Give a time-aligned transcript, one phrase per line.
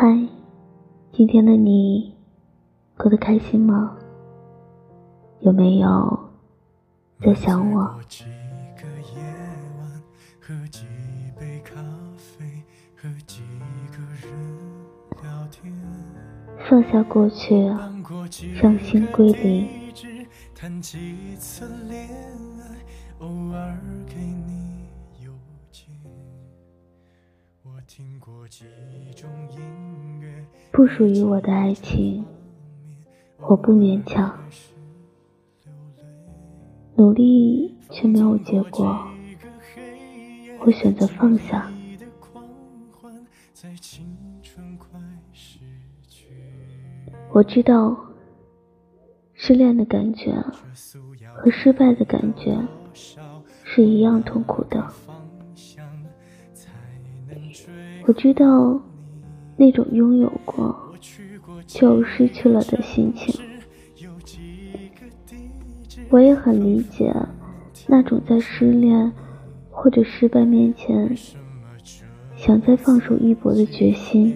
[0.00, 0.06] 嗨，
[1.10, 2.14] 今天的你
[2.96, 3.96] 过得开心吗？
[5.40, 6.30] 有没有
[7.20, 7.98] 在想我？
[16.68, 17.66] 放下过去，
[18.62, 19.68] 让心归零。
[30.70, 32.24] 不属于我的爱情，
[33.38, 34.38] 我不勉强。
[36.94, 38.98] 努力却没有结果，
[40.60, 41.70] 我选择放下。
[47.32, 47.96] 我知道，
[49.34, 50.32] 失恋的感觉
[51.34, 52.58] 和失败的感觉
[53.64, 54.92] 是一样痛苦的。
[58.08, 58.80] 我知道
[59.54, 60.74] 那种拥有过
[61.66, 63.38] 就失去了的心情，
[66.08, 67.14] 我也很理解
[67.86, 69.12] 那种在失恋
[69.70, 71.14] 或者失败面前
[72.34, 74.34] 想再放手一搏的决心。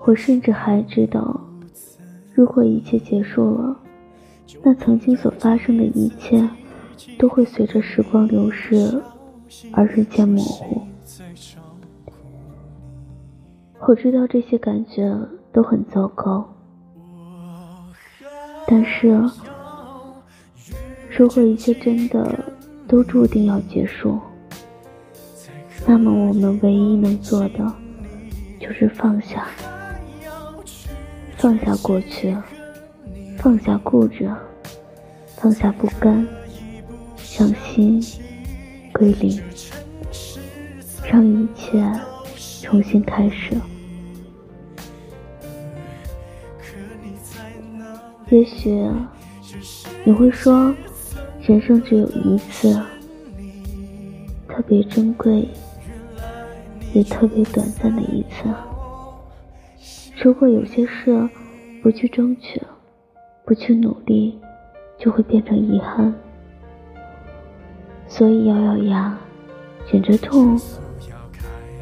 [0.00, 1.40] 我甚至还知道，
[2.34, 3.80] 如果一切结束了，
[4.62, 6.46] 那曾经所发生的一切
[7.18, 9.02] 都会随着时光流逝
[9.72, 10.82] 而日渐模糊。
[13.86, 15.14] 我知道这些感觉
[15.52, 16.48] 都很糟糕，
[18.66, 19.08] 但是
[21.10, 22.38] 如果一切真的
[22.86, 24.18] 都注定要结束，
[25.86, 27.72] 那么我们唯一能做的
[28.60, 29.48] 就是放下，
[31.36, 32.34] 放下过去，
[33.36, 34.30] 放下固执，
[35.36, 36.26] 放下不甘，
[37.38, 38.00] 让心
[38.92, 39.42] 归零，
[41.12, 41.78] 让一切
[42.62, 43.54] 重新开始。
[48.30, 48.82] 也许
[50.04, 50.74] 你会说，
[51.42, 52.80] 人生只有一次，
[54.48, 55.46] 特别珍贵，
[56.94, 58.48] 也特别短暂的一次。
[60.22, 61.28] 如果有些事
[61.82, 62.58] 不去争取，
[63.44, 64.40] 不去努力，
[64.98, 66.14] 就会变成遗憾。
[68.08, 69.18] 所以咬咬牙，
[69.90, 70.58] 忍着痛，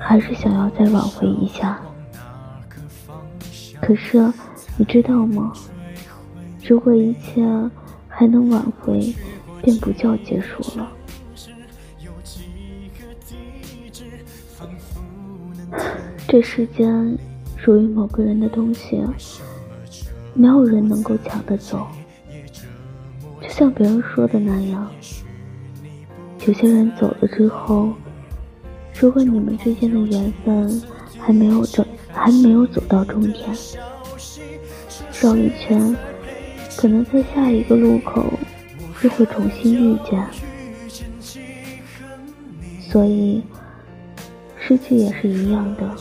[0.00, 1.80] 还是想要再挽回一下。
[3.80, 4.32] 可是
[4.76, 5.52] 你知道吗？
[6.66, 7.44] 如果一切
[8.08, 9.14] 还能挽回，
[9.62, 10.92] 便不叫结束了。
[16.26, 17.18] 这世间
[17.56, 19.02] 属于某个人的东西，
[20.32, 21.86] 没有人能够抢得走。
[23.40, 24.88] 就像别人说的那样，
[26.46, 27.92] 有些人走了之后，
[29.00, 30.82] 如果你们之间的缘分
[31.18, 33.48] 还没有走，还没有走到终点，
[35.22, 35.96] 绕一圈。
[36.76, 38.30] 可能在下一个路口
[39.02, 40.22] 又会重新遇见，
[42.78, 43.42] 所以
[44.58, 45.96] 失去也是一样的。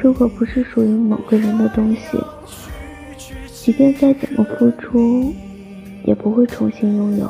[0.00, 2.00] 如果不是属于某个人的东西，
[3.52, 5.34] 即便再怎么付出，
[6.04, 7.28] 也不会重新拥有。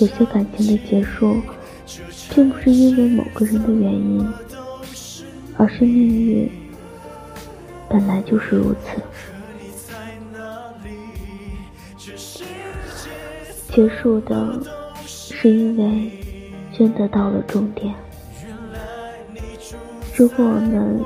[0.00, 1.36] 有些感情的结束，
[2.34, 4.26] 并不是因为某个人的原因，
[5.58, 6.50] 而是命运
[7.90, 9.02] 本来就是如此。
[13.68, 14.60] 结束的
[15.06, 16.10] 是因为
[16.76, 17.94] 真的到了终点。
[20.16, 21.00] 如果我们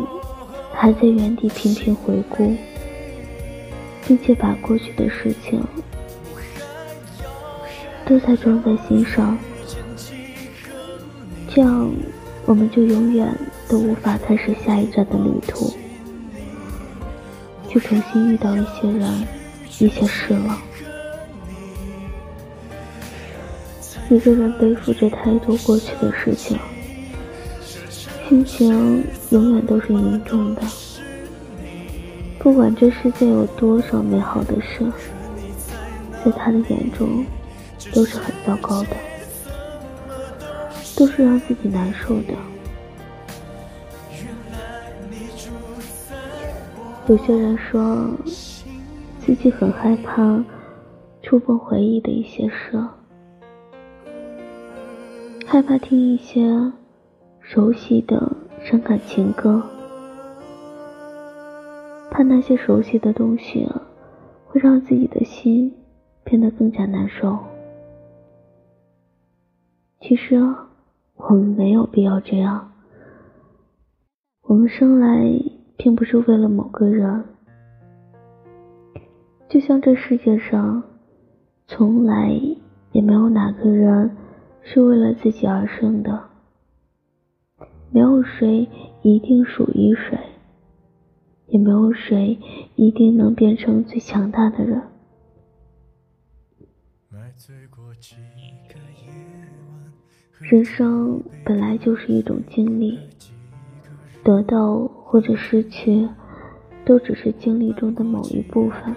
[0.72, 2.54] 还在原地频频回顾，
[4.06, 5.60] 并且把过去的事情
[8.04, 9.36] 都在装在心上，
[11.56, 11.90] 这样
[12.44, 13.26] 我们就永远
[13.66, 15.72] 都无法开始下一站的旅途，
[17.66, 19.26] 就重新遇到一些人、
[19.78, 20.58] 一些事了。
[24.10, 26.58] 一个人背负着太多过去的事情，
[28.28, 30.60] 心情永远都是凝重的。
[32.38, 34.84] 不管这世界有多少美好的事，
[36.22, 37.24] 在他的眼中
[37.94, 38.90] 都是很糟糕的，
[40.96, 42.34] 都是让自己难受的。
[47.08, 48.10] 有些人说
[49.20, 50.42] 自己很害怕
[51.22, 52.82] 触碰回忆的一些事。
[55.46, 56.50] 害怕听一些
[57.40, 58.32] 熟悉的
[58.64, 59.62] 伤感情歌，
[62.10, 63.64] 怕那些熟悉的东西
[64.46, 65.72] 会让自己的心
[66.24, 67.38] 变得更加难受。
[70.00, 70.36] 其实
[71.16, 72.72] 我们没有必要这样，
[74.42, 75.26] 我们生来
[75.76, 77.24] 并不是为了某个人，
[79.48, 80.82] 就像这世界上
[81.66, 82.38] 从来
[82.92, 84.10] 也没有哪个人
[84.62, 86.24] 是为了自己而生的，
[87.90, 88.68] 没有谁
[89.02, 90.18] 一定属于谁，
[91.46, 92.38] 也没有谁
[92.76, 94.82] 一定能变成最强大的人。
[100.40, 102.98] 人生本来就是一种经历。
[104.22, 106.08] 得到或者失去，
[106.84, 108.94] 都只是经历中的某一部分。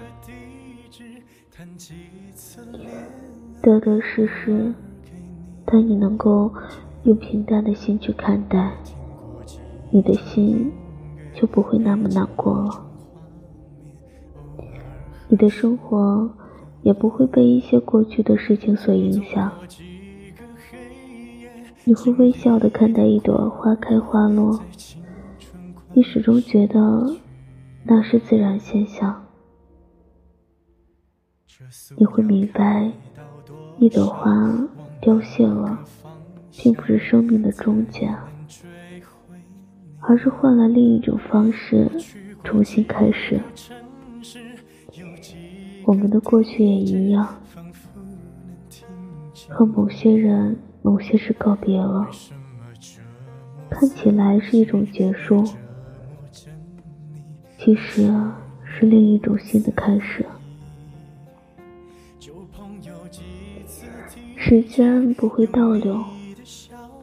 [3.62, 4.74] 得得失失，
[5.66, 6.52] 当你能够
[7.04, 8.74] 用平淡的心去看待，
[9.92, 10.72] 你的心
[11.34, 12.86] 就不会那么难过了。
[15.28, 16.28] 你的生活
[16.82, 19.52] 也不会被一些过去的事情所影响。
[21.86, 24.60] 你会微笑的看待一朵花开花落。
[25.94, 27.18] 你始终觉得
[27.84, 29.26] 那是自然现象，
[31.98, 32.92] 你会明白，
[33.80, 34.32] 一朵花
[35.02, 35.80] 凋谢了，
[36.52, 38.14] 并不是生命的终结，
[40.00, 41.90] 而是换了另一种方式
[42.44, 43.42] 重新开始。
[45.86, 47.28] 我们的过去也一样，
[49.48, 50.56] 和某些人、
[50.90, 52.10] 某些事告别了，
[53.70, 55.46] 看起来是一种结束。
[57.60, 58.12] 其实
[58.66, 60.26] 是另一种新的开始。
[64.36, 66.04] 时间不会倒流，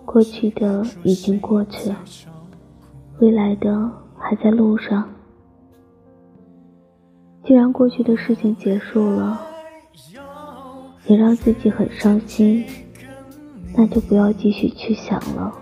[0.05, 1.97] 过去的已经过去了，
[3.21, 3.89] 未来的
[4.19, 5.09] 还在路上。
[7.45, 9.41] 既然过去的事情结束了，
[11.07, 12.65] 也让自己很伤心，
[13.75, 15.53] 那就不要继续去想了，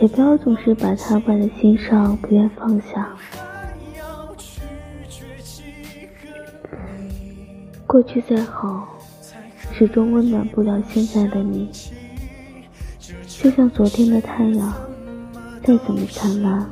[0.00, 3.08] 也不要总是把它挂在心上，不愿放下。
[7.86, 8.88] 过去再好，
[9.72, 11.70] 始终温暖不了现在的你。
[13.26, 14.72] 就像昨天的太阳，
[15.62, 16.68] 再怎么灿烂，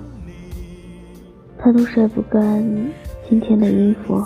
[1.58, 2.64] 它都晒不干
[3.28, 4.24] 今天的衣服。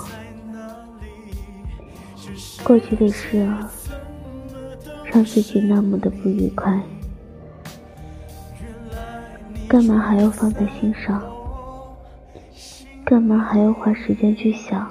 [2.62, 3.70] 过去的事啊，
[5.12, 6.81] 让自己那么的不愉快，
[9.69, 11.23] 干嘛还要放在心上？
[13.05, 14.91] 干嘛还要花时间去想？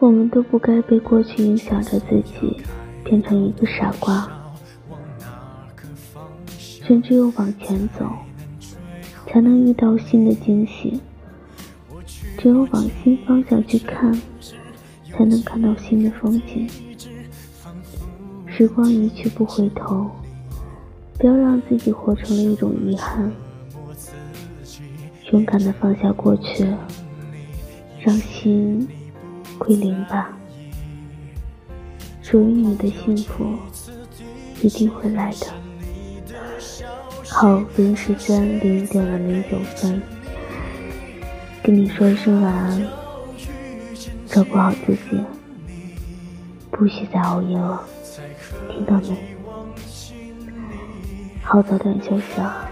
[0.00, 2.60] 我们都不该被过去影响着自己，
[3.04, 4.28] 变成一个傻瓜。
[7.02, 8.06] 只有往前走，
[9.26, 11.00] 才能遇到新的惊喜；
[12.38, 14.12] 只有往新方向去看，
[15.10, 16.68] 才能看到新的风景。
[18.46, 20.10] 时光一去不回头，
[21.18, 23.32] 不要让自己活成了一种遗憾。
[25.30, 26.66] 勇敢的放下过去，
[28.00, 28.88] 让心。
[29.58, 30.36] 归零吧，
[32.20, 33.44] 属于你的幸福
[34.60, 35.46] 一定会来的。
[37.28, 40.02] 好，北京时间零点零九分，
[41.64, 42.82] 跟你说一声晚安，
[44.26, 45.24] 照顾好自己，
[46.72, 47.80] 不许再熬夜了，
[48.68, 49.16] 听到没？
[51.40, 52.68] 好，早点休息啊，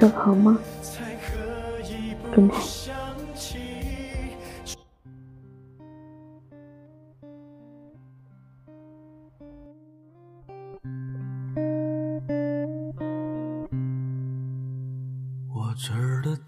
[0.00, 0.58] 走好吗？
[2.34, 2.56] 分开。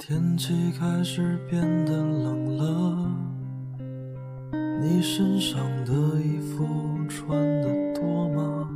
[0.09, 3.12] 天气开始变得冷了，
[4.81, 6.67] 你身上的衣服
[7.07, 8.71] 穿的多吗？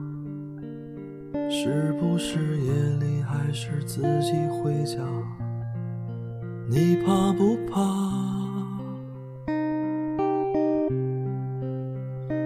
[1.49, 4.99] 是不是夜里还是自己回家？
[6.69, 7.81] 你怕不怕？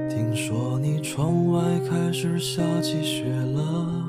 [0.09, 4.06] 听说你窗外开始下起雪了。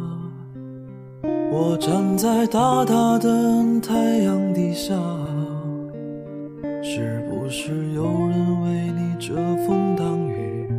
[1.59, 3.29] 我站在大大的
[3.81, 4.93] 太阳底下，
[6.83, 9.33] 是不是有人为你遮
[9.65, 10.69] 风挡雨？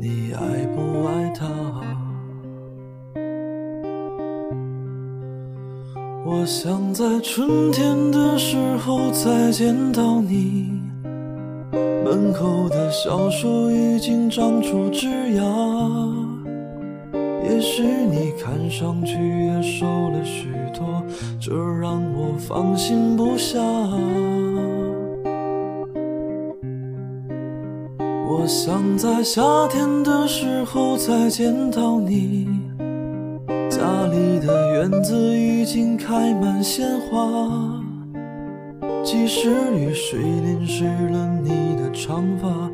[0.00, 1.46] 你爱不爱他？
[6.26, 10.72] 我想在春天的时候再见到你，
[12.04, 16.13] 门口的小树已经长出枝桠，
[17.64, 19.14] 也许你看上去
[19.46, 21.02] 也瘦了许多，
[21.40, 23.58] 这让我放心不下。
[28.28, 32.46] 我想在夏天的时候再见到你，
[33.70, 37.48] 家里的院子已经开满鲜花，
[39.02, 42.70] 即使雨水淋湿了你的长发，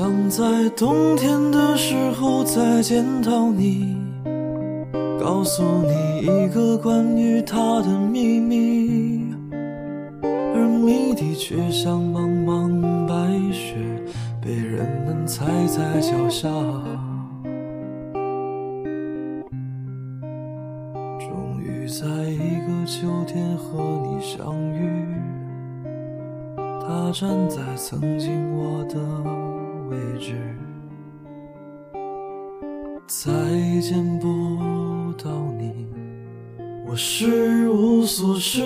[0.00, 3.98] 想在冬天的时候再见到你。
[5.22, 9.26] 告诉你一个关于他的秘密，
[10.22, 13.14] 而谜底却像茫茫白
[13.52, 13.76] 雪，
[14.40, 16.48] 被人们踩在脚下。
[21.18, 25.14] 终于在一个秋天和你相遇，
[26.56, 28.96] 他站在曾经我的
[29.90, 30.34] 位置，
[33.06, 33.30] 再
[33.80, 34.80] 见不。
[35.22, 35.86] 到你，
[36.86, 38.62] 我是无所事，